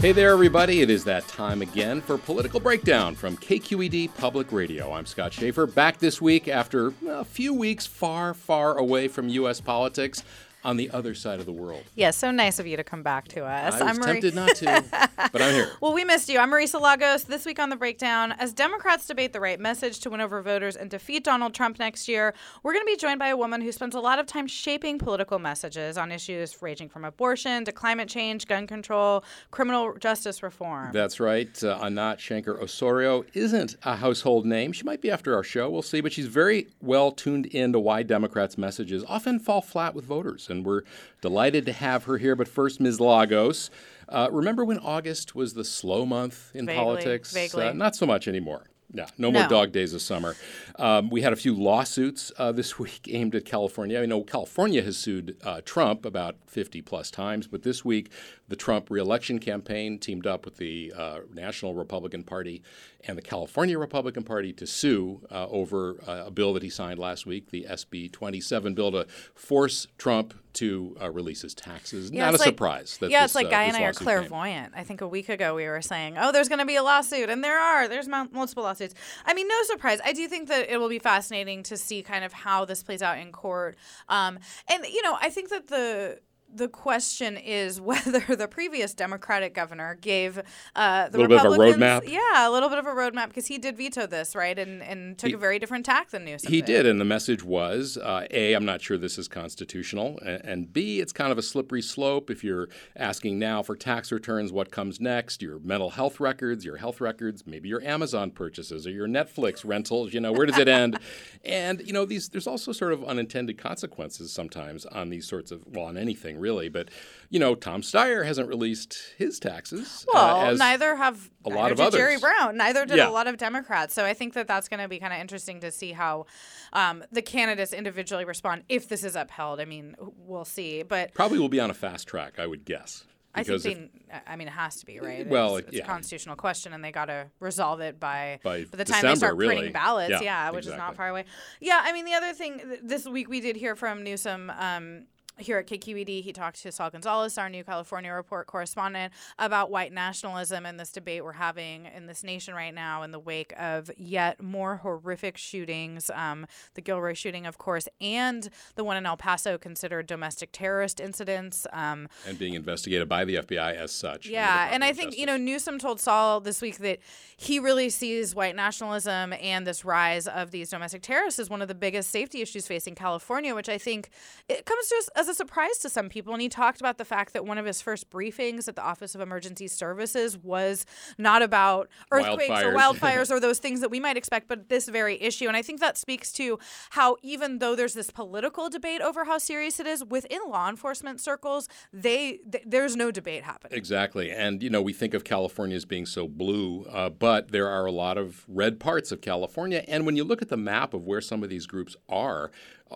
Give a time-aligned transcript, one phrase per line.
[0.00, 0.80] Hey there, everybody.
[0.80, 4.92] It is that time again for Political Breakdown from KQED Public Radio.
[4.92, 9.60] I'm Scott Shafer, back this week after a few weeks far, far away from U.S.
[9.60, 10.22] politics
[10.64, 11.84] on the other side of the world.
[11.94, 13.74] Yeah, so nice of you to come back to us.
[13.74, 14.84] I was am tempted not to,
[15.32, 15.70] but I'm here.
[15.80, 16.38] Well, we missed you.
[16.38, 17.24] I'm Marisa Lagos.
[17.24, 20.74] This week on The Breakdown, as Democrats debate the right message to win over voters
[20.74, 23.70] and defeat Donald Trump next year, we're going to be joined by a woman who
[23.70, 28.08] spends a lot of time shaping political messages on issues ranging from abortion to climate
[28.08, 30.90] change, gun control, criminal justice reform.
[30.92, 31.62] That's right.
[31.62, 34.72] Uh, Anat Shenker Osorio isn't a household name.
[34.72, 35.70] She might be after our show.
[35.70, 36.00] We'll see.
[36.00, 40.64] But she's very well tuned into why Democrats' messages often fall flat with voters and
[40.64, 40.82] we're
[41.20, 42.34] delighted to have her here.
[42.36, 43.00] But first, Ms.
[43.00, 43.70] Lagos,
[44.08, 47.32] uh, remember when August was the slow month in Vaguely, politics?
[47.32, 47.66] vaguely.
[47.66, 48.64] Uh, not so much anymore.
[48.92, 49.48] Yeah, no more No.
[49.50, 50.34] dog days of summer.
[50.76, 54.00] Um, we had a few lawsuits uh, this week aimed at California.
[54.00, 58.10] I know California has sued uh, Trump about 50 plus times, but this week
[58.48, 62.62] the Trump reelection campaign teamed up with the uh, National Republican Party
[63.06, 66.98] and the California Republican Party to sue uh, over uh, a bill that he signed
[66.98, 72.10] last week, the SB 27 bill to force Trump to uh, release his taxes.
[72.10, 72.98] Yeah, Not a like- surprise.
[73.00, 74.04] Yeah, this, it's like uh, Guy and I are lawsuit came.
[74.06, 74.72] clairvoyant.
[74.76, 77.28] I think a week ago we were saying, "Oh, there's going to be a lawsuit,"
[77.30, 77.88] and there are.
[77.88, 78.94] There's multiple lawsuits.
[79.24, 80.00] I mean, no surprise.
[80.04, 83.02] I do think that it will be fascinating to see kind of how this plays
[83.02, 83.76] out in court.
[84.08, 84.38] Um,
[84.68, 86.20] and you know, I think that the
[86.52, 90.40] the question is whether the previous Democratic governor gave
[90.74, 92.08] uh, the Little bit of a Republicans, roadmap?
[92.08, 95.18] yeah, a little bit of a roadmap because he did veto this, right, and and
[95.18, 96.50] took He- a very different tack than Newsom.
[96.50, 100.44] He did, and the message was uh, A, I'm not sure this is constitutional, and,
[100.44, 102.30] and B, it's kind of a slippery slope.
[102.30, 105.42] If you're asking now for tax returns, what comes next?
[105.42, 110.12] Your mental health records, your health records, maybe your Amazon purchases or your Netflix rentals,
[110.14, 110.98] you know, where does it end?
[111.44, 115.64] and, you know, these there's also sort of unintended consequences sometimes on these sorts of,
[115.66, 116.88] well, on anything really, but,
[117.30, 120.04] you know, Tom Steyer hasn't released his taxes.
[120.08, 122.16] uh, Well, as neither have a neither lot of did Jerry.
[122.18, 122.56] Brown.
[122.56, 123.08] Neither did Yeah.
[123.08, 123.94] a lot of Democrats.
[123.94, 126.26] So I think that that's going to be kind of interesting to see how
[126.72, 129.60] um, the candidates individually respond if this is upheld.
[129.60, 130.82] I mean, we'll see.
[130.82, 133.04] But Probably will be on a fast track, I would guess.
[133.34, 133.88] I think they, if-
[134.26, 135.24] I mean, it has to be right.
[135.24, 135.84] Well, it's, it's yeah.
[135.84, 139.16] a constitutional question, and they got to resolve it by By the time they December,
[139.16, 139.54] start really.
[139.54, 140.10] printing ballots.
[140.10, 141.24] Yeah, Yeah, which is not far away.
[141.60, 144.50] Yeah, I mean, the other thing this week we did hear from Newsom.
[144.58, 145.04] Um,
[145.38, 149.92] here at KQED, he talked to Saul Gonzalez, our new California report correspondent, about white
[149.92, 153.90] nationalism and this debate we're having in this nation right now in the wake of
[153.96, 156.10] yet more horrific shootings.
[156.14, 161.00] Um, the Gilroy shooting, of course, and the one in El Paso considered domestic terrorist
[161.00, 161.66] incidents.
[161.72, 164.26] Um, and being investigated by the FBI as such.
[164.26, 166.98] yeah, and I think you know Newsom told Saul this week that
[167.36, 171.68] he really sees white nationalism and this rise of these domestic terrorists as one of
[171.68, 174.10] the biggest safety issues facing California, which I think
[174.48, 176.32] it comes to us as a surprise to some people.
[176.32, 179.14] And he talked about the fact that one of his first briefings at the Office
[179.14, 180.86] of Emergency Services was
[181.16, 182.98] not about earthquakes or Wildfires.
[182.98, 185.46] wildfires or those things that we might expect, but this very issue.
[185.48, 186.58] And I think that speaks to
[186.90, 191.20] how even though there's this political debate over how serious it is within law enforcement
[191.20, 193.76] circles, they th- there's no debate happening.
[193.76, 194.30] Exactly.
[194.30, 197.86] And, you know, we think of California as being so blue, uh, but there are
[197.86, 199.84] a lot of red parts of California.
[199.88, 202.50] And when you look at the map of where some of these groups are,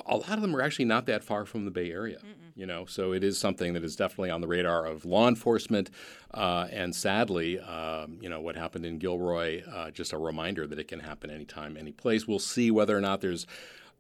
[0.07, 2.19] a lot of them are actually not that far from the Bay Area.
[2.19, 2.53] Mm-mm.
[2.55, 5.91] You know, so it is something that is definitely on the radar of law enforcement.
[6.33, 10.79] Uh, and sadly, um, you know, what happened in Gilroy, uh, just a reminder that
[10.79, 12.27] it can happen anytime, any place.
[12.27, 13.47] We'll see whether or not there's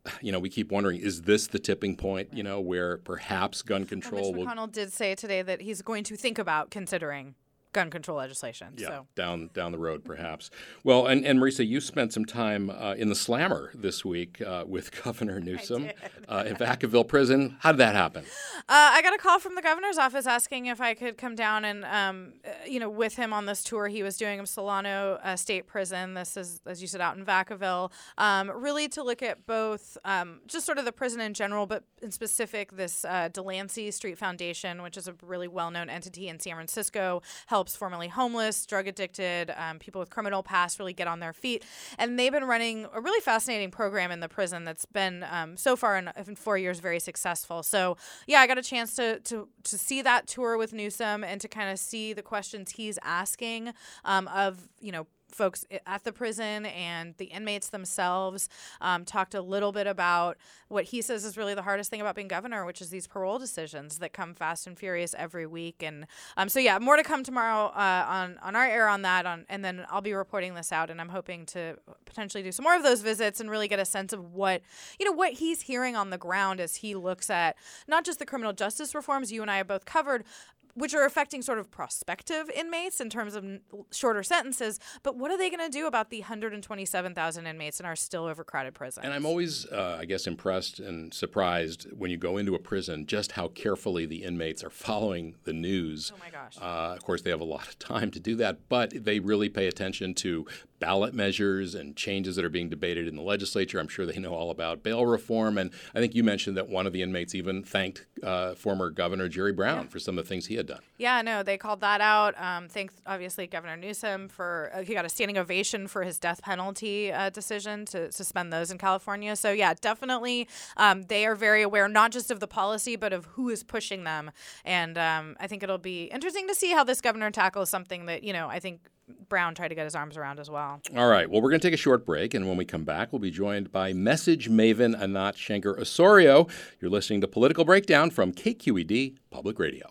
[0.20, 3.84] you know, we keep wondering, is this the tipping point, you know, where perhaps gun
[3.84, 7.34] control well, Mitch McConnell did say today that he's going to think about considering
[7.72, 8.74] gun control legislation.
[8.76, 9.06] Yeah, so.
[9.14, 10.50] down down the road, perhaps.
[10.84, 14.64] Well, and, and Marisa, you spent some time uh, in the slammer this week uh,
[14.66, 15.90] with Governor Newsom
[16.28, 17.56] uh, in Vacaville Prison.
[17.60, 18.24] How did that happen?
[18.68, 21.64] Uh, I got a call from the governor's office asking if I could come down
[21.64, 25.18] and, um, uh, you know, with him on this tour he was doing of Solano
[25.22, 26.14] uh, State Prison.
[26.14, 27.90] This is, as you said, out in Vacaville.
[28.18, 31.84] Um, really to look at both um, just sort of the prison in general, but
[32.02, 37.22] in specific this Delancey Street Foundation, which is a really well-known entity in San Francisco,
[37.46, 41.32] help helps formerly homeless, drug addicted, um, people with criminal past really get on their
[41.32, 41.64] feet.
[41.96, 45.76] And they've been running a really fascinating program in the prison that's been um, so
[45.76, 47.62] far in, in, four years very successful.
[47.62, 51.40] So yeah, I got a chance to to to see that tour with Newsom and
[51.40, 53.72] to kind of see the questions he's asking
[54.04, 58.48] um, of you know folks at the prison and the inmates themselves.
[58.80, 60.36] Um, talked a little bit about
[60.68, 63.38] what he says is really the hardest thing about being governor, which is these parole
[63.38, 65.82] decisions that come fast and furious every week.
[65.82, 66.06] And
[66.36, 69.26] um, so, yeah, more to come tomorrow uh, on on our air on that.
[69.26, 72.64] On and then I'll be reporting this out, and I'm hoping to potentially do some
[72.64, 74.62] more of those visits and really get a sense of what
[74.98, 77.56] you know what he's hearing on the ground as he looks at
[77.88, 80.24] not just the criminal justice reforms you and I have both covered,
[80.74, 83.44] which are affecting sort of prospective inmates in terms of
[83.90, 84.80] shorter sentences.
[85.02, 88.74] But what are they going to do about the 127,000 inmates in our still overcrowded
[88.74, 89.04] prison?
[89.04, 93.06] And I'm always, uh, I guess, impressed and surprised when you go into a prison
[93.06, 96.12] just how carefully the inmates are following the news.
[96.14, 96.56] Oh my gosh.
[96.60, 99.48] Uh, of course, they have a lot of time to do that, but they really
[99.48, 100.46] pay attention to
[100.82, 103.78] ballot measures and changes that are being debated in the legislature.
[103.78, 105.56] I'm sure they know all about bail reform.
[105.56, 109.28] And I think you mentioned that one of the inmates even thanked uh, former Governor
[109.28, 109.88] Jerry Brown yeah.
[109.90, 110.80] for some of the things he had done.
[110.98, 112.34] Yeah, no, they called that out.
[112.36, 116.42] Um, thanks, obviously, Governor Newsom for uh, he got a standing ovation for his death
[116.42, 119.36] penalty uh, decision to suspend those in California.
[119.36, 123.26] So yeah, definitely, um, they are very aware not just of the policy but of
[123.26, 124.32] who is pushing them.
[124.64, 128.24] And um, I think it'll be interesting to see how this governor tackles something that
[128.24, 128.80] you know I think
[129.28, 130.80] Brown tried to get his arms around as well.
[130.96, 131.28] All right.
[131.30, 133.30] Well, we're going to take a short break, and when we come back, we'll be
[133.30, 136.46] joined by message maven Anat Shenker Osorio.
[136.80, 139.90] You're listening to Political Breakdown from KQED Public Radio.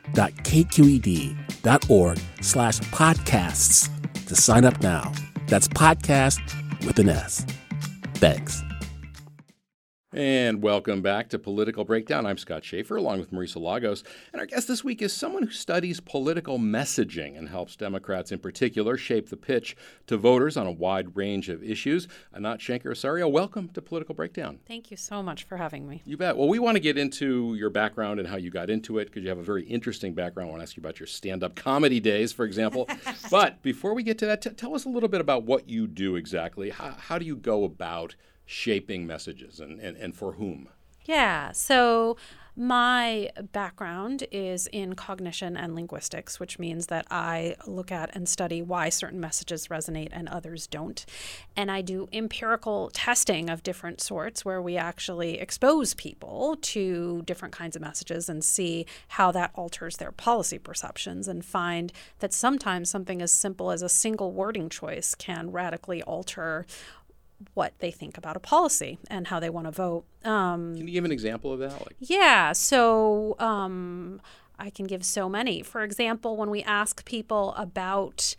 [1.89, 3.89] org slash podcasts
[4.27, 5.11] to sign up now.
[5.47, 6.39] That's podcast
[6.85, 7.45] with an S.
[8.15, 8.61] Thanks.
[10.13, 12.25] And welcome back to Political Breakdown.
[12.25, 14.03] I'm Scott Shafer along with Marisa Lagos.
[14.33, 18.39] And our guest this week is someone who studies political messaging and helps Democrats in
[18.39, 19.77] particular shape the pitch
[20.07, 22.09] to voters on a wide range of issues.
[22.35, 24.59] Anat Shenker Osorio, welcome to Political Breakdown.
[24.67, 26.01] Thank you so much for having me.
[26.05, 26.35] You bet.
[26.35, 29.23] Well, we want to get into your background and how you got into it because
[29.23, 30.49] you have a very interesting background.
[30.49, 32.89] I want to ask you about your stand up comedy days, for example.
[33.31, 35.87] but before we get to that, t- tell us a little bit about what you
[35.87, 36.69] do exactly.
[36.69, 38.15] How, how do you go about
[38.51, 40.67] shaping messages and, and, and for whom?
[41.05, 41.53] Yeah.
[41.53, 42.17] So
[42.55, 48.61] my background is in cognition and linguistics, which means that I look at and study
[48.61, 51.05] why certain messages resonate and others don't.
[51.55, 57.53] And I do empirical testing of different sorts where we actually expose people to different
[57.53, 62.89] kinds of messages and see how that alters their policy perceptions and find that sometimes
[62.89, 66.65] something as simple as a single wording choice can radically alter
[67.53, 70.03] what they think about a policy and how they want to vote.
[70.23, 71.73] Um, Can you give an example of that?
[71.73, 72.51] Like- yeah.
[72.53, 74.21] So um,
[74.59, 75.61] I can give so many.
[75.61, 78.35] For example, when we ask people about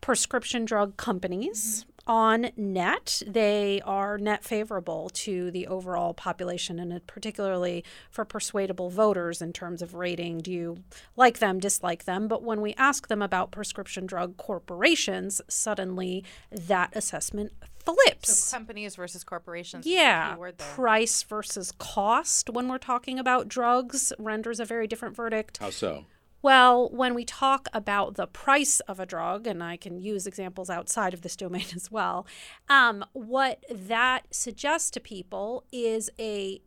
[0.00, 7.84] prescription drug companies, on net, they are net favorable to the overall population, and particularly
[8.10, 10.38] for persuadable voters in terms of rating.
[10.38, 10.78] Do you
[11.16, 12.26] like them, dislike them?
[12.26, 17.52] But when we ask them about prescription drug corporations, suddenly that assessment
[17.84, 18.38] flips.
[18.38, 19.86] So companies versus corporations.
[19.86, 20.34] Yeah.
[20.74, 25.58] Price versus cost when we're talking about drugs renders a very different verdict.
[25.58, 26.06] How so?
[26.42, 30.70] Well, when we talk about the price of a drug, and I can use examples
[30.70, 32.26] outside of this domain as well,
[32.68, 36.60] um, what that suggests to people is a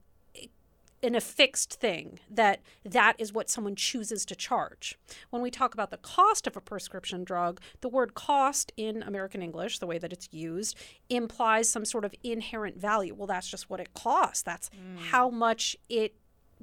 [1.04, 4.98] in a fixed thing that that is what someone chooses to charge.
[5.32, 9.44] When we talk about the cost of a prescription drug, the word cost in American
[9.44, 10.78] English, the way that it's used,
[11.10, 13.14] implies some sort of inherent value.
[13.14, 14.44] Well, that's just what it costs.
[14.44, 14.98] That's mm.
[14.98, 16.16] how much it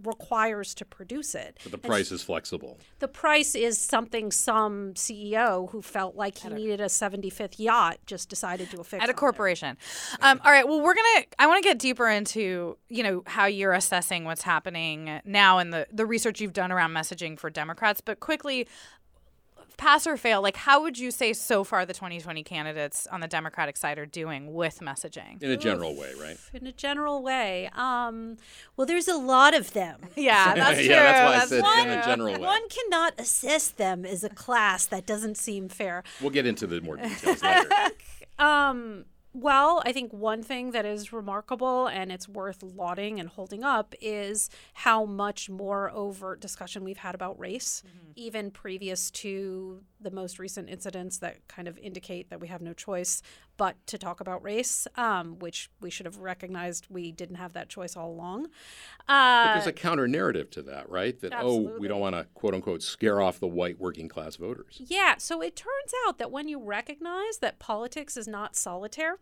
[0.03, 1.59] requires to produce it.
[1.63, 2.79] But the price is flexible.
[2.99, 8.29] The price is something some CEO who felt like he needed a 75th yacht just
[8.29, 9.77] decided to affix at a corporation.
[10.21, 10.67] Um, all right.
[10.67, 11.27] Well, we're gonna.
[11.39, 15.73] I want to get deeper into you know how you're assessing what's happening now and
[15.73, 18.01] the the research you've done around messaging for Democrats.
[18.01, 18.67] But quickly,
[19.81, 23.27] pass or fail, like how would you say so far the 2020 candidates on the
[23.27, 25.43] Democratic side are doing with messaging?
[25.43, 26.37] In a general way, right?
[26.53, 27.71] In a general way.
[27.75, 28.37] Um,
[28.77, 30.01] well, there's a lot of them.
[30.21, 30.89] Yeah, that's true.
[30.91, 32.41] yeah, that's why that's I said one, in a general way.
[32.41, 34.85] One cannot assess them as a class.
[34.85, 36.03] That doesn't seem fair.
[36.21, 37.69] We'll get into the more details later.
[38.39, 43.63] um, well, I think one thing that is remarkable and it's worth lauding and holding
[43.63, 48.11] up is how much more overt discussion we've had about race, mm-hmm.
[48.17, 52.73] even previous to the most recent incidents that kind of indicate that we have no
[52.73, 53.23] choice
[53.61, 57.69] but to talk about race, um, which we should have recognized we didn't have that
[57.69, 58.47] choice all along.
[59.07, 61.21] Uh, but there's a counter narrative to that, right?
[61.21, 61.73] That, absolutely.
[61.75, 64.79] oh, we don't want to, quote unquote, scare off the white working class voters.
[64.79, 65.17] Yeah.
[65.19, 69.19] So it turns out that when you recognize that politics is not solitaire,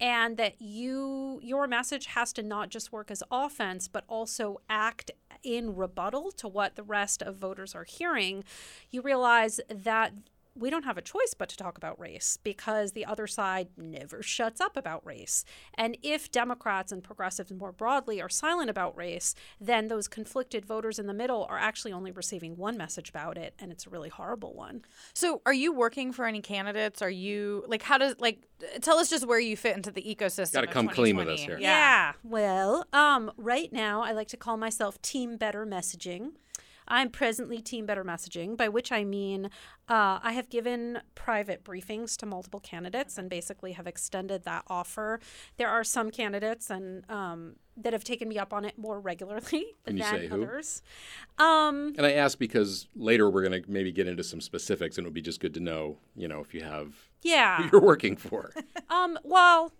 [0.00, 5.10] and that you your message has to not just work as offense but also act
[5.42, 8.42] in rebuttal to what the rest of voters are hearing
[8.90, 10.14] you realize that
[10.54, 14.22] we don't have a choice but to talk about race because the other side never
[14.22, 15.44] shuts up about race.
[15.74, 20.98] And if Democrats and progressives more broadly are silent about race, then those conflicted voters
[20.98, 24.08] in the middle are actually only receiving one message about it, and it's a really
[24.08, 24.82] horrible one.
[25.14, 27.02] So, are you working for any candidates?
[27.02, 28.46] Are you like, how does, like,
[28.80, 30.52] tell us just where you fit into the ecosystem?
[30.52, 31.58] Got to come clean with us here.
[31.58, 31.68] Yeah.
[31.70, 32.12] yeah.
[32.22, 36.32] Well, um, right now, I like to call myself Team Better Messaging.
[36.90, 39.46] I'm presently Team Better Messaging, by which I mean
[39.88, 45.20] uh, I have given private briefings to multiple candidates and basically have extended that offer.
[45.56, 49.76] There are some candidates and um, that have taken me up on it more regularly
[49.86, 50.82] Can than others.
[51.38, 55.06] Um, and I ask because later we're going to maybe get into some specifics, and
[55.06, 57.80] it would be just good to know, you know, if you have yeah who you're
[57.80, 58.52] working for.
[58.90, 59.72] um, well,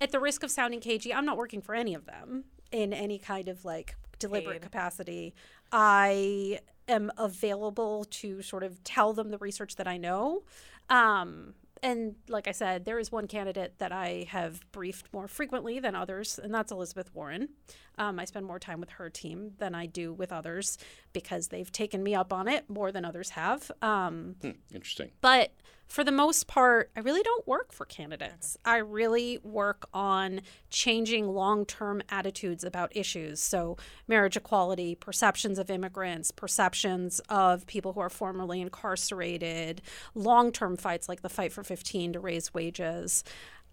[0.00, 3.18] at the risk of sounding cagey, I'm not working for any of them in any
[3.18, 5.34] kind of like deliberate capacity.
[5.72, 10.42] I am available to sort of tell them the research that I know.
[10.88, 15.78] Um, and like I said, there is one candidate that I have briefed more frequently
[15.78, 17.50] than others, and that's Elizabeth Warren.
[17.98, 20.78] Um, I spend more time with her team than I do with others
[21.12, 23.70] because they've taken me up on it more than others have.
[23.82, 25.10] Um, hmm, interesting.
[25.20, 25.52] But
[25.88, 28.56] for the most part, I really don't work for candidates.
[28.64, 33.40] I really work on changing long term attitudes about issues.
[33.40, 33.76] So,
[34.08, 39.80] marriage equality, perceptions of immigrants, perceptions of people who are formerly incarcerated,
[40.14, 43.22] long term fights like the fight for 15 to raise wages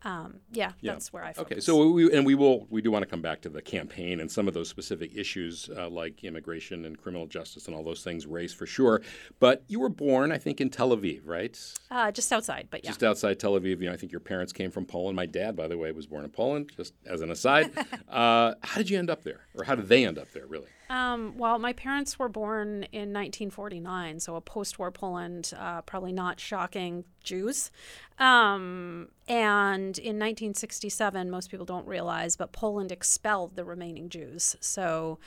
[0.05, 1.51] um, yeah, yeah, that's where I focus.
[1.51, 4.19] Okay, so we and we will we do want to come back to the campaign
[4.19, 8.03] and some of those specific issues uh, like immigration and criminal justice and all those
[8.03, 9.01] things, race for sure.
[9.39, 11.57] But you were born, I think, in Tel Aviv, right?
[11.89, 13.79] Uh, just outside, but yeah, just outside Tel Aviv.
[13.79, 15.15] You know, I think your parents came from Poland.
[15.15, 16.71] My dad, by the way, was born in Poland.
[16.75, 17.71] Just as an aside,
[18.09, 20.67] uh, how did you end up there, or how did they end up there, really?
[20.93, 26.11] Um, well, my parents were born in 1949, so a post war Poland, uh, probably
[26.11, 27.71] not shocking Jews.
[28.19, 34.55] Um, and in 1967, most people don't realize, but Poland expelled the remaining Jews.
[34.59, 35.17] So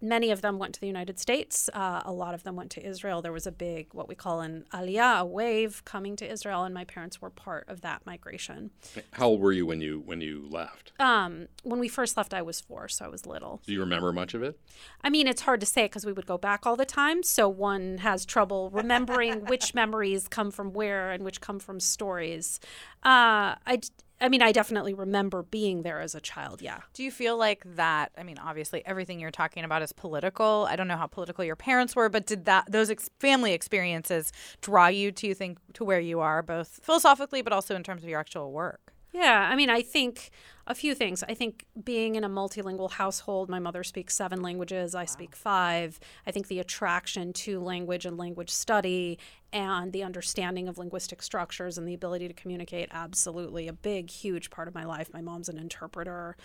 [0.00, 1.68] many of them went to the United States.
[1.72, 3.22] Uh, a lot of them went to Israel.
[3.22, 6.74] There was a big, what we call an aliyah, a wave coming to Israel, and
[6.74, 8.70] my parents were part of that migration.
[9.12, 10.92] How old were you when you when you left?
[11.00, 13.60] Um, when we first left, I was four, so I was little.
[13.66, 14.58] Do you remember much of it?
[15.02, 17.48] I mean, it's hard to say because we would go back all the time, so
[17.48, 22.60] one has trouble remembering which memories come from where and which come from stories.
[23.04, 23.80] Uh, I
[24.20, 26.60] I mean, I definitely remember being there as a child.
[26.60, 26.80] Yeah.
[26.92, 28.10] Do you feel like that?
[28.18, 30.66] I mean, obviously, everything you're talking about is political.
[30.68, 34.32] I don't know how political your parents were, but did that those ex- family experiences
[34.60, 38.08] draw you to think to where you are, both philosophically, but also in terms of
[38.08, 38.92] your actual work?
[39.12, 40.30] Yeah, I mean, I think
[40.66, 41.24] a few things.
[41.26, 45.98] I think being in a multilingual household, my mother speaks seven languages, I speak five.
[46.26, 49.18] I think the attraction to language and language study
[49.50, 54.50] and the understanding of linguistic structures and the ability to communicate absolutely a big, huge
[54.50, 55.10] part of my life.
[55.12, 56.36] My mom's an interpreter.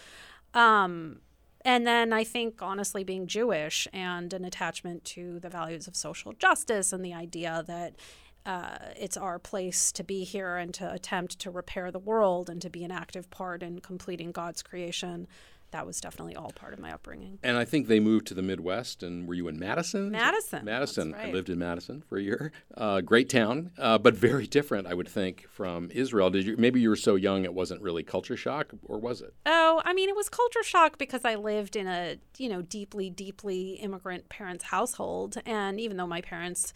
[0.54, 1.20] Um,
[1.66, 6.32] and then I think, honestly, being Jewish and an attachment to the values of social
[6.34, 7.96] justice and the idea that
[8.46, 12.62] uh, it's our place to be here and to attempt to repair the world and
[12.62, 15.28] to be an active part in completing God's creation.
[15.72, 17.40] That was definitely all part of my upbringing.
[17.42, 19.02] And I think they moved to the Midwest.
[19.02, 20.12] And were you in Madison?
[20.12, 20.64] Madison.
[20.64, 21.14] Madison.
[21.14, 21.30] Right.
[21.30, 22.52] I lived in Madison for a year.
[22.78, 26.30] Uh, great town, uh, but very different, I would think, from Israel.
[26.30, 26.58] Did you?
[26.58, 29.34] Maybe you were so young it wasn't really culture shock, or was it?
[29.48, 33.10] Oh, I mean, it was culture shock because I lived in a, you know, deeply,
[33.10, 35.38] deeply immigrant parents' household.
[35.44, 36.72] And even though my parents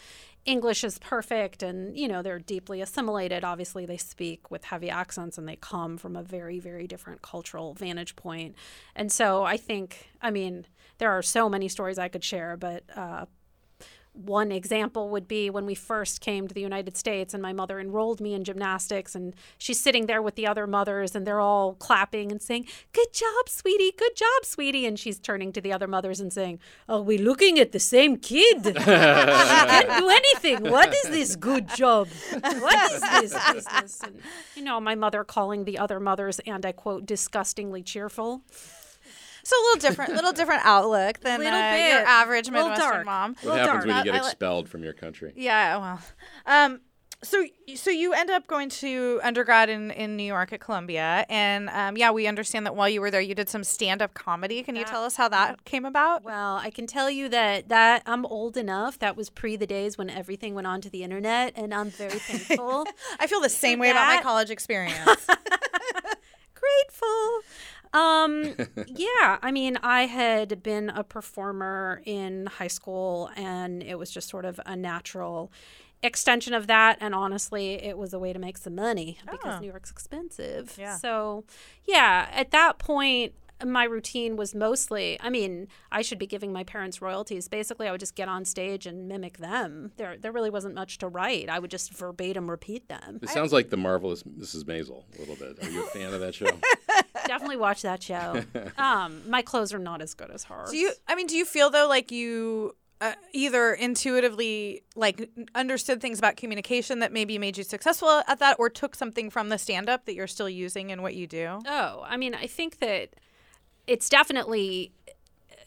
[0.48, 3.44] English is perfect and, you know, they're deeply assimilated.
[3.44, 7.74] Obviously, they speak with heavy accents and they come from a very, very different cultural
[7.74, 8.56] vantage point.
[8.96, 10.66] And so I think, I mean,
[11.00, 13.26] there are so many stories I could share, but uh,
[14.18, 17.80] one example would be when we first came to the United States and my mother
[17.80, 21.74] enrolled me in gymnastics and she's sitting there with the other mothers and they're all
[21.76, 24.86] clapping and saying, Good job, sweetie, good job, sweetie.
[24.86, 26.60] And she's turning to the other mothers and saying,
[26.90, 28.66] Are we looking at the same kid?
[28.66, 30.72] she can't do anything.
[30.72, 32.08] What is this good job?
[32.42, 34.02] What is this business?
[34.04, 34.22] And,
[34.56, 38.42] you know, my mother calling the other mothers, and I quote, disgustingly cheerful.
[39.48, 43.06] So a little different, little different outlook than Little uh, your average Midwestern dark.
[43.06, 43.36] mom.
[43.36, 45.32] What Well, happens when you get expelled from your country?
[45.38, 46.02] Yeah, well,
[46.46, 46.82] um,
[47.24, 51.70] so so you end up going to undergrad in, in New York at Columbia, and
[51.70, 54.62] um, yeah, we understand that while you were there, you did some stand up comedy.
[54.64, 56.26] Can you tell us how that came about?
[56.26, 59.00] Well, I can tell you that that I'm old enough.
[59.00, 62.86] That was pre the days when everything went onto the internet, and I'm very thankful,
[63.20, 65.26] I feel the same way about my college experience.
[66.54, 67.40] grateful.
[67.98, 68.56] Um,
[68.88, 74.30] yeah, I mean, I had been a performer in high school, and it was just
[74.30, 75.52] sort of a natural
[76.04, 76.98] extension of that.
[77.02, 79.60] And honestly, it was a way to make some money because Oh.
[79.60, 80.76] New York's expensive.
[80.80, 80.98] Yeah.
[80.98, 81.44] So,
[81.86, 83.34] yeah, at that point.
[83.66, 87.48] My routine was mostly, I mean, I should be giving my parents royalties.
[87.48, 89.92] Basically, I would just get on stage and mimic them.
[89.98, 91.50] There, there really wasn't much to write.
[91.50, 93.20] I would just verbatim repeat them.
[93.24, 94.64] It sounds like the marvelous Mrs.
[94.66, 95.58] Maisel a little bit.
[95.64, 96.46] Are you a fan of that show?
[97.28, 98.44] Definitely watch that show.
[98.78, 100.70] Um, my clothes are not as good as hers.
[100.72, 100.92] do you?
[101.08, 102.76] I mean, do you feel though like you?
[103.00, 108.56] Uh, either intuitively like understood things about communication that maybe made you successful at that
[108.58, 111.60] or took something from the stand up that you're still using in what you do
[111.68, 113.10] Oh, I mean, I think that
[113.88, 114.92] it's definitely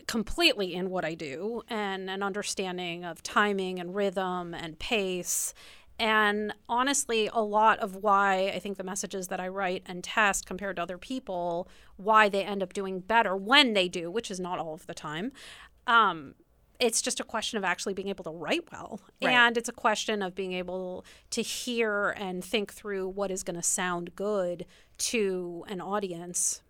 [0.06, 5.54] completely in what I do and an understanding of timing and rhythm and pace.
[6.00, 10.46] And honestly, a lot of why I think the messages that I write and test
[10.46, 14.40] compared to other people, why they end up doing better when they do, which is
[14.40, 15.30] not all of the time.
[15.87, 16.35] Um,
[16.80, 19.00] it's just a question of actually being able to write well.
[19.22, 19.33] Right.
[19.33, 23.56] And it's a question of being able to hear and think through what is going
[23.56, 24.66] to sound good
[24.98, 26.62] to an audience.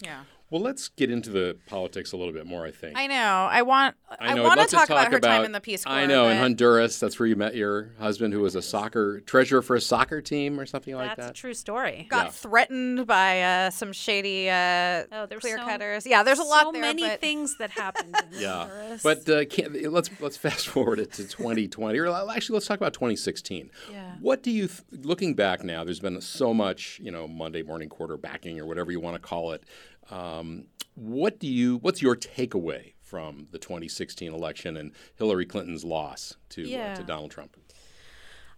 [0.00, 2.66] yeah Well, let's get into the politics a little bit more.
[2.66, 2.96] I think.
[2.96, 3.48] I know.
[3.50, 3.96] I want.
[4.20, 4.42] I, know.
[4.44, 5.92] I'd want to talk about her time in the Peace Corps.
[5.94, 7.00] I know in Honduras.
[7.00, 10.60] That's where you met your husband, who was a soccer treasurer for a soccer team
[10.60, 11.16] or something like that.
[11.16, 12.06] That's a true story.
[12.10, 12.30] got Yeah.
[12.32, 16.06] threatened by uh, some shady uh, Oh, there's clear so- cutters.
[16.06, 16.82] Yeah, there's a lot so there.
[16.82, 18.14] many but things that happened.
[18.34, 19.02] In Yeah, Honduras.
[19.02, 22.92] but uh, can't, let's let's fast forward it to 2020, or actually let's talk about
[22.92, 23.70] 2016.
[23.90, 24.12] Yeah.
[24.20, 25.82] What do you, th- looking back now?
[25.82, 29.52] There's been so much, you know, Monday morning quarterbacking or whatever you want to call
[29.52, 29.64] it.
[30.10, 31.78] Um, what do you?
[31.78, 37.30] What's your takeaway from the 2016 election and Hillary Clinton's loss to uh, to Donald
[37.30, 37.56] Trump?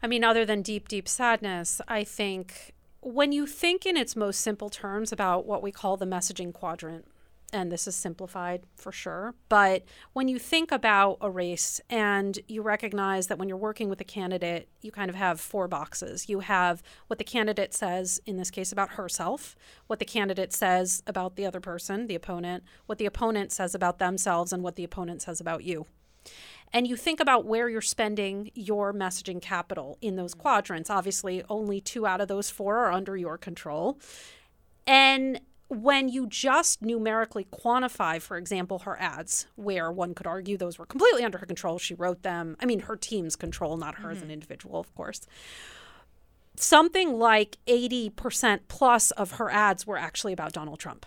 [0.02, 4.40] I mean, other than deep, deep sadness, I think when you think in its most
[4.40, 7.06] simple terms about what we call the messaging quadrant,
[7.54, 12.60] and this is simplified for sure, but when you think about a race and you
[12.60, 16.28] recognize that when you're working with a candidate, you kind of have four boxes.
[16.28, 19.54] You have what the candidate says, in this case about herself,
[19.86, 23.98] what the candidate says about the other person, the opponent, what the opponent says about
[23.98, 25.86] themselves, and what the opponent says about you
[26.72, 30.90] and you think about where you're spending your messaging capital in those quadrants.
[30.90, 33.98] Obviously, only two out of those four are under your control.
[34.86, 40.78] And when you just numerically quantify, for example, her ads, where one could argue those
[40.78, 42.56] were completely under her control, she wrote them.
[42.60, 45.26] I mean, her team's control, not her as an individual, of course.
[46.56, 51.04] something like 80% plus of her ads were actually about Donald Trump.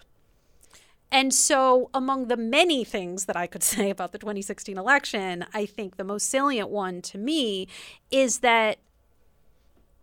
[1.09, 5.65] And so, among the many things that I could say about the 2016 election, I
[5.65, 7.67] think the most salient one to me
[8.11, 8.79] is that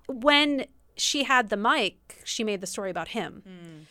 [0.09, 3.43] when she had the mic, she made the story about him.
[3.47, 3.87] Mm.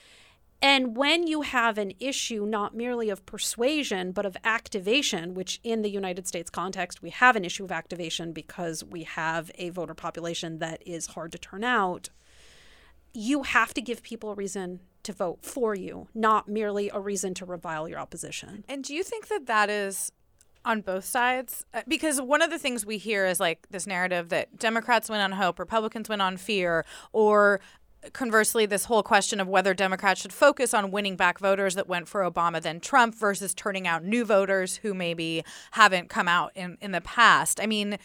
[0.63, 5.81] And when you have an issue not merely of persuasion, but of activation, which in
[5.81, 9.93] the United States context, we have an issue of activation because we have a voter
[9.93, 12.09] population that is hard to turn out,
[13.13, 17.33] you have to give people a reason to vote for you, not merely a reason
[17.33, 18.63] to revile your opposition.
[18.69, 20.13] And do you think that that is
[20.65, 24.29] on both sides uh, because one of the things we hear is like this narrative
[24.29, 27.59] that Democrats win on hope, Republicans win on fear, or
[28.11, 32.07] conversely, this whole question of whether Democrats should focus on winning back voters that went
[32.07, 36.77] for Obama then Trump versus turning out new voters who maybe haven't come out in,
[36.81, 37.59] in the past.
[37.61, 37.97] I mean,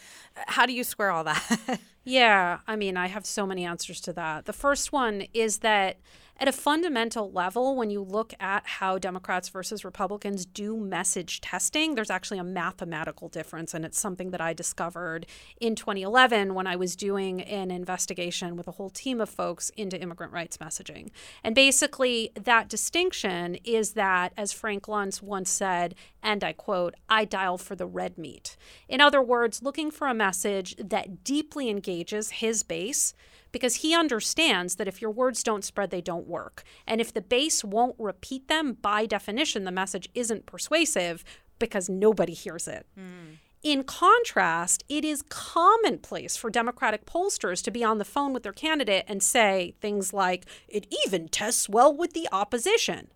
[0.47, 1.79] how do you square all that?
[2.03, 4.45] yeah, I mean, I have so many answers to that.
[4.45, 5.97] The first one is that
[6.39, 11.95] at a fundamental level, when you look at how Democrats versus Republicans do message testing,
[11.95, 13.73] there's actually a mathematical difference.
[13.73, 15.25] And it's something that I discovered
[15.59, 19.99] in 2011 when I was doing an investigation with a whole team of folks into
[19.99, 21.09] immigrant rights messaging.
[21.43, 27.25] And basically, that distinction is that, as Frank Luntz once said, and I quote, I
[27.25, 28.55] dial for the red meat.
[28.87, 33.13] In other words, looking for a message that deeply engages his base
[33.51, 36.63] because he understands that if your words don't spread, they don't work.
[36.87, 41.23] And if the base won't repeat them, by definition, the message isn't persuasive
[41.57, 42.85] because nobody hears it.
[42.97, 43.37] Mm.
[43.61, 48.53] In contrast, it is commonplace for Democratic pollsters to be on the phone with their
[48.53, 53.09] candidate and say things like, it even tests well with the opposition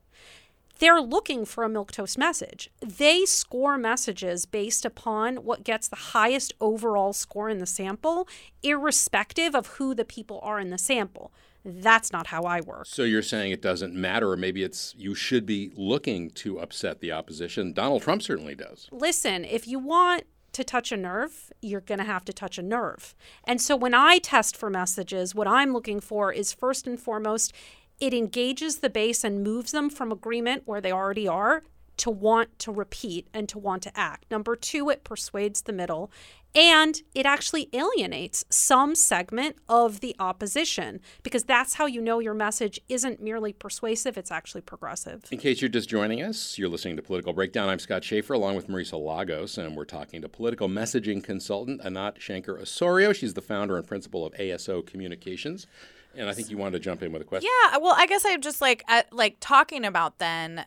[0.80, 2.70] they're looking for a milquetoast message.
[2.82, 8.28] They score messages based upon what gets the highest overall score in the sample,
[8.62, 11.32] irrespective of who the people are in the sample.
[11.66, 12.86] That's not how I work.
[12.88, 17.00] So you're saying it doesn't matter, or maybe it's you should be looking to upset
[17.00, 17.72] the opposition.
[17.72, 18.90] Donald Trump certainly does.
[18.92, 22.62] Listen, if you want to touch a nerve, you're going to have to touch a
[22.62, 23.16] nerve.
[23.44, 27.54] And so when I test for messages, what I'm looking for is first and foremost,
[28.00, 31.64] it engages the base and moves them from agreement where they already are
[31.98, 34.26] to want to repeat and to want to act.
[34.32, 36.12] Number two, it persuades the middle
[36.56, 42.36] and it actually alienates some segment of the opposition because that's how you know your
[42.36, 45.24] message isn't merely persuasive, it's actually progressive.
[45.32, 47.70] In case you're just joining us, you're listening to Political Breakdown.
[47.70, 52.20] I'm Scott Shafer along with Marisa Lagos, and we're talking to political messaging consultant Anat
[52.20, 53.14] Shenker Osorio.
[53.14, 55.66] She's the founder and principal of ASO Communications.
[56.16, 57.50] And I think you wanted to jump in with a question.
[57.72, 60.66] Yeah, well, I guess I'm just like at, like talking about then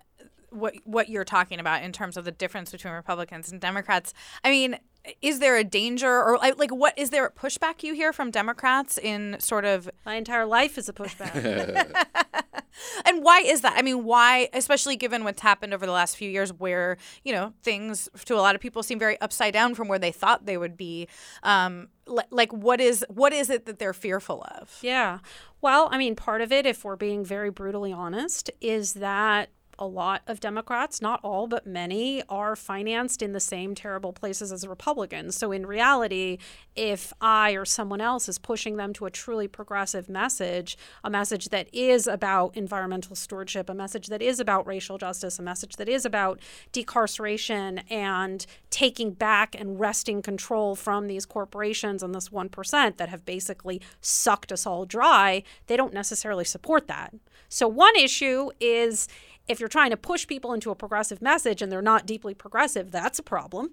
[0.51, 4.13] what what you're talking about in terms of the difference between Republicans and Democrats.
[4.43, 4.79] I mean,
[5.23, 8.99] is there a danger or like what is there a pushback you hear from Democrats
[8.99, 11.35] in sort of my entire life is a pushback.
[13.05, 13.75] and why is that?
[13.77, 17.53] I mean, why especially given what's happened over the last few years where, you know,
[17.62, 20.57] things to a lot of people seem very upside down from where they thought they
[20.57, 21.09] would be.
[21.42, 21.88] Um,
[22.31, 24.79] like what is what is it that they're fearful of?
[24.83, 25.19] Yeah.
[25.61, 29.87] Well, I mean, part of it if we're being very brutally honest is that a
[29.87, 34.67] lot of Democrats, not all, but many, are financed in the same terrible places as
[34.67, 35.37] Republicans.
[35.37, 36.39] So, in reality,
[36.75, 41.51] if I or someone else is pushing them to a truly progressive message, a message
[41.51, 45.89] that is about environmental stewardship, a message that is about racial justice, a message that
[45.89, 46.41] is about
[46.73, 53.25] decarceration and taking back and wresting control from these corporations and this 1% that have
[53.25, 57.15] basically sucked us all dry, they don't necessarily support that.
[57.49, 59.09] So, one issue is
[59.49, 62.91] if you're trying to push people into a progressive message and they're not deeply progressive,
[62.91, 63.73] that's a problem.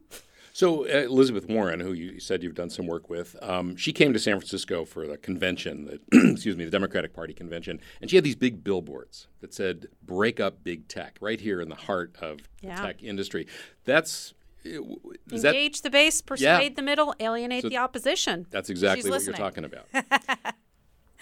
[0.55, 4.13] So uh, Elizabeth Warren, who you said you've done some work with, um, she came
[4.13, 8.17] to San Francisco for the convention, the, excuse me, the Democratic Party convention, and she
[8.17, 12.15] had these big billboards that said "Break up big tech" right here in the heart
[12.21, 12.75] of yeah.
[12.75, 13.47] the tech industry.
[13.85, 16.69] That's engage that, the base, persuade yeah.
[16.75, 18.45] the middle, alienate so the opposition.
[18.51, 19.87] That's exactly what you're talking about.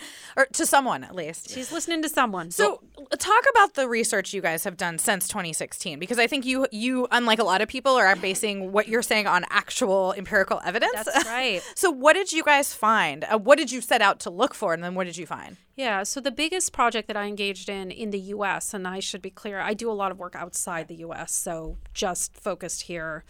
[0.38, 1.50] or to someone at least.
[1.50, 2.52] She's listening to someone.
[2.52, 2.82] So,
[3.18, 7.08] talk about the research you guys have done since 2016, because I think you, you,
[7.12, 10.94] unlike a lot of people, are basing what you're saying on actual empirical evidence.
[10.94, 11.62] That's right.
[11.76, 13.24] so, what did you guys find?
[13.26, 15.58] Uh, what did you set out to look for, and then what did you find?
[15.76, 19.22] Yeah, so the biggest project that I engaged in in the US, and I should
[19.22, 23.24] be clear, I do a lot of work outside the US, so just focused here.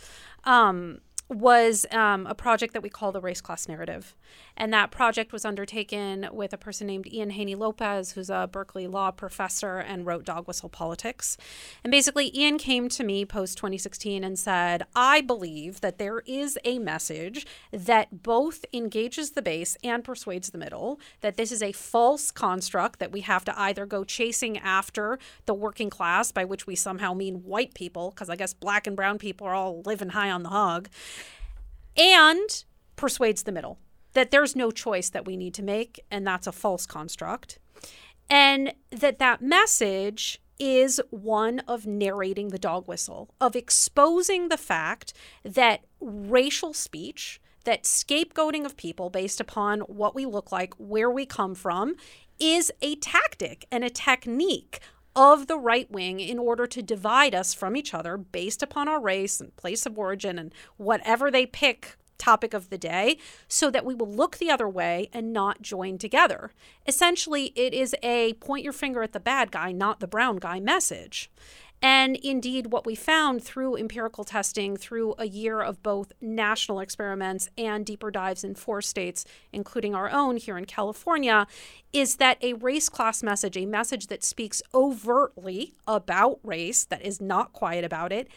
[0.44, 4.16] Um, was um, a project that we call the race class narrative.
[4.58, 8.88] And that project was undertaken with a person named Ian Haney Lopez, who's a Berkeley
[8.88, 11.38] law professor and wrote Dog Whistle Politics.
[11.84, 16.58] And basically, Ian came to me post 2016 and said, I believe that there is
[16.64, 21.72] a message that both engages the base and persuades the middle, that this is a
[21.72, 26.68] false construct, that we have to either go chasing after the working class, by which
[26.68, 30.10] we somehow mean white people, because I guess black and brown people are all living
[30.10, 30.90] high on the hog
[31.98, 32.64] and
[32.96, 33.78] persuades the middle
[34.14, 37.60] that there's no choice that we need to make and that's a false construct.
[38.30, 45.12] And that that message is one of narrating the dog whistle of exposing the fact
[45.44, 51.26] that racial speech that scapegoating of people based upon what we look like where we
[51.26, 51.96] come from
[52.40, 54.80] is a tactic and a technique
[55.16, 59.00] of the right wing in order to divide us from each other based upon our
[59.00, 63.84] race and place of origin and whatever they pick topic of the day so that
[63.84, 66.52] we will look the other way and not join together.
[66.88, 70.60] Essentially, it is a point your finger at the bad guy, not the brown guy
[70.60, 71.30] message.
[71.84, 77.50] And indeed, what we found through empirical testing, through a year of both national experiments
[77.58, 81.48] and deeper dives in four states, including our own here in California,
[81.92, 87.20] is that a race class message, a message that speaks overtly about race, that is
[87.20, 88.28] not quiet about it,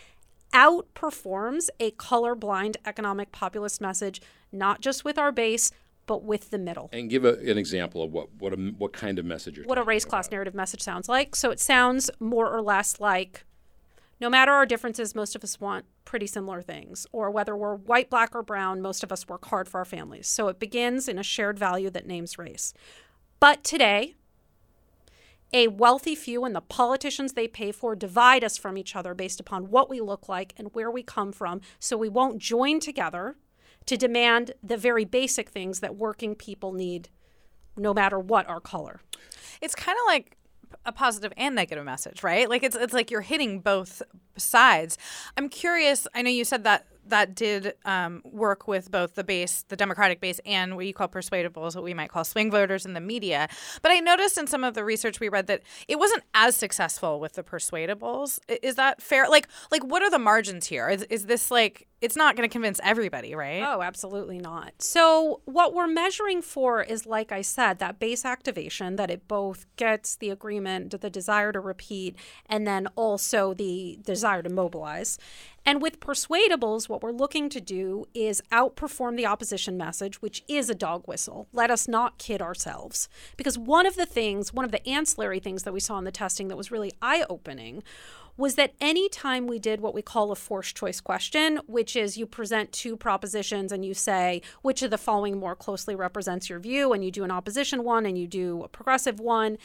[0.55, 5.73] outperforms a colorblind economic populist message, not just with our base,
[6.07, 6.88] but with the middle.
[6.93, 9.79] And give a, an example of what what a, what kind of message you're what
[9.79, 11.35] a race class narrative message sounds like.
[11.35, 13.45] So it sounds more or less like
[14.21, 17.07] no matter our differences, most of us want pretty similar things.
[17.12, 20.29] Or whether we're white, black, or brown, most of us work hard for our families.
[20.29, 22.73] So it begins in a shared value that names race.
[23.40, 24.14] But today,
[25.55, 29.38] a wealthy few and the politicians they pay for divide us from each other based
[29.38, 31.61] upon what we look like and where we come from.
[31.79, 33.37] So we won't join together
[33.87, 37.09] to demand the very basic things that working people need,
[37.77, 39.01] no matter what our color.
[39.61, 40.37] It's kind of like
[40.85, 42.51] a positive and negative message, right?
[42.51, 44.03] Like it's it's like you're hitting both
[44.37, 44.99] sides.
[45.37, 46.09] I'm curious.
[46.14, 50.21] I know you said that that did um, work with both the base, the Democratic
[50.21, 53.49] base, and what you call persuadables, what we might call swing voters in the media.
[53.83, 57.21] But I noticed in some of the research we read that it wasn't as successful
[57.21, 58.38] with the persuadables.
[58.62, 59.29] Is that fair?
[59.29, 60.88] Like, like what are the margins here?
[60.88, 63.62] Is, is this like it's not going to convince everybody, right?
[63.62, 64.75] Oh, absolutely not.
[64.79, 69.64] So, what we're measuring for is, like I said, that base activation, that it both
[69.77, 72.14] gets the agreement, the desire to repeat,
[72.45, 75.19] and then also the desire to mobilize.
[75.66, 80.68] And with persuadables, what we're looking to do is outperform the opposition message, which is
[80.68, 81.48] a dog whistle.
[81.53, 83.09] Let us not kid ourselves.
[83.37, 86.12] Because one of the things, one of the ancillary things that we saw in the
[86.12, 87.83] testing that was really eye opening
[88.37, 92.27] was that anytime we did what we call a forced choice question, which is you
[92.27, 96.92] present two propositions and you say which of the following more closely represents your view,
[96.92, 99.57] and you do an opposition one and you do a progressive one.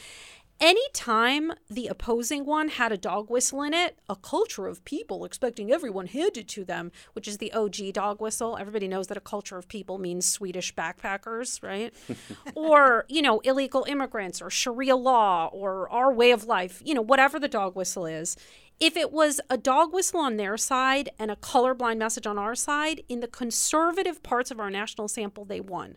[0.60, 5.72] Anytime the opposing one had a dog whistle in it, a culture of people expecting
[5.72, 8.58] everyone handed to them, which is the OG dog whistle.
[8.58, 11.94] Everybody knows that a culture of people means Swedish backpackers, right?
[12.54, 17.00] or, you know, illegal immigrants or Sharia law or our way of life, you know,
[17.00, 18.36] whatever the dog whistle is.
[18.78, 22.54] If it was a dog whistle on their side and a colorblind message on our
[22.54, 25.96] side, in the conservative parts of our national sample, they won.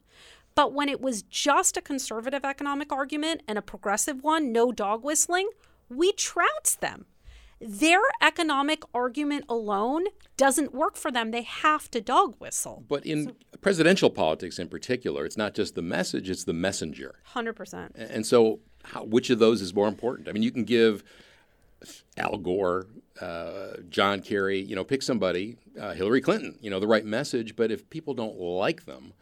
[0.56, 5.04] But when it was just a conservative economic argument and a progressive one, no dog
[5.04, 5.50] whistling,
[5.90, 7.06] we trounced them.
[7.60, 11.32] Their economic argument alone doesn't work for them.
[11.32, 12.84] They have to dog whistle.
[12.90, 17.16] But in so, presidential politics in particular, it's not just the message, it's the messenger.
[17.34, 17.92] 100%.
[17.96, 20.28] And so, how, which of those is more important?
[20.28, 21.06] I mean, you can give
[22.18, 22.88] Al Gore,
[23.22, 27.56] uh, John Kerry, you know, pick somebody, uh, Hillary Clinton, you know, the right message,
[27.56, 29.14] but if people don't like them,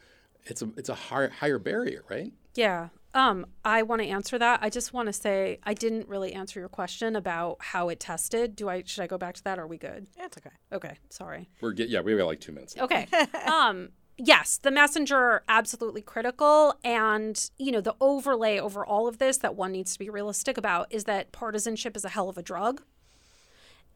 [0.45, 2.33] it's a it's a higher higher barrier, right?
[2.55, 2.89] Yeah.
[3.13, 4.59] Um, I want to answer that.
[4.63, 8.55] I just want to say I didn't really answer your question about how it tested.
[8.55, 9.59] Do I should I go back to that?
[9.59, 10.07] Or are we good?
[10.17, 10.55] Yeah, it's okay.
[10.71, 11.49] Okay, sorry.
[11.59, 12.77] We're get, yeah, we've got like two minutes.
[12.77, 13.07] Okay.
[13.45, 19.37] um, yes, the messenger absolutely critical, and you know the overlay over all of this
[19.37, 22.43] that one needs to be realistic about is that partisanship is a hell of a
[22.43, 22.81] drug.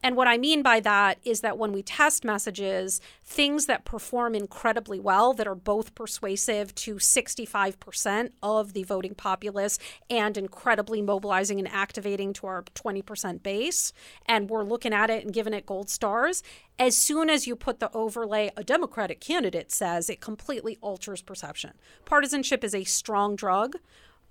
[0.03, 4.35] And what I mean by that is that when we test messages, things that perform
[4.35, 9.79] incredibly well, that are both persuasive to 65% of the voting populace
[10.09, 13.93] and incredibly mobilizing and activating to our 20% base,
[14.27, 16.43] and we're looking at it and giving it gold stars,
[16.77, 21.71] as soon as you put the overlay a Democratic candidate says, it completely alters perception.
[22.03, 23.77] Partisanship is a strong drug,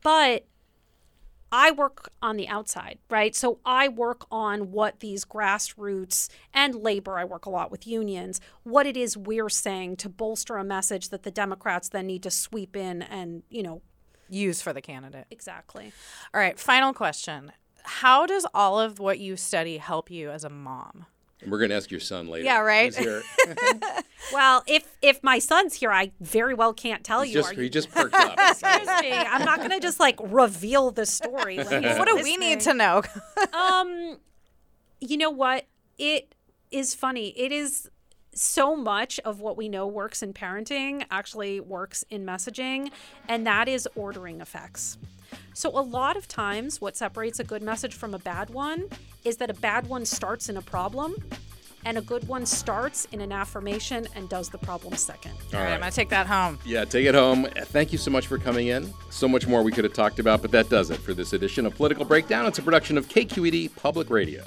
[0.03, 0.47] but
[1.57, 3.33] I work on the outside, right?
[3.33, 8.41] So I work on what these grassroots and labor, I work a lot with unions,
[8.65, 12.31] what it is we're saying to bolster a message that the Democrats then need to
[12.31, 13.83] sweep in and, you know,
[14.29, 15.27] use for the candidate.
[15.31, 15.93] Exactly.
[16.35, 17.53] All right, final question.
[17.85, 21.07] How does all of what you study help you as a mom?
[21.47, 22.45] We're going to ask your son later.
[22.45, 22.95] Yeah, right?
[24.33, 27.41] well, if if my son's here, I very well can't tell He's you.
[27.41, 28.35] Just, Are you he just perked up.
[28.39, 29.13] Excuse me.
[29.13, 31.59] I'm not going to just like reveal the story.
[31.59, 33.03] what do we need to know?
[33.53, 34.19] um,
[35.01, 35.67] you know what?
[35.99, 36.35] It
[36.71, 37.29] is funny.
[37.39, 37.91] It is
[38.35, 42.91] so much of what we know works in parenting actually works in messaging,
[43.29, 44.99] and that is ordering effects.
[45.53, 48.89] So, a lot of times, what separates a good message from a bad one
[49.25, 51.15] is that a bad one starts in a problem
[51.85, 55.33] and a good one starts in an affirmation and does the problem second.
[55.53, 56.59] All right, I'm going to take that home.
[56.65, 57.47] Yeah, take it home.
[57.67, 58.93] Thank you so much for coming in.
[59.11, 61.67] So much more we could have talked about, but that does it for this edition
[61.67, 62.47] of Political Breakdown.
[62.47, 64.47] It's a production of KQED Public Radio.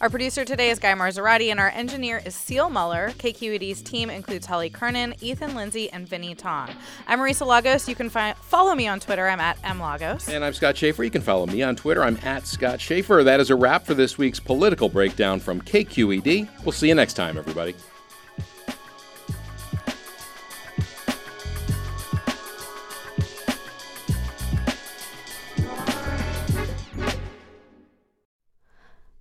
[0.00, 3.10] Our producer today is Guy Marzorati, and our engineer is Seal Muller.
[3.18, 6.70] KQED's team includes Holly Kernan, Ethan Lindsey, and Vinnee Tong.
[7.06, 7.86] I'm Marisa Lagos.
[7.86, 9.28] You can fi- follow me on Twitter.
[9.28, 10.32] I'm at mlagos.
[10.34, 11.04] And I'm Scott Shafer.
[11.04, 12.02] You can follow me on Twitter.
[12.02, 13.22] I'm at Scott Shafer.
[13.22, 16.48] That is a wrap for this week's Political Breakdown from KQED.
[16.64, 17.74] We'll see you next time, everybody.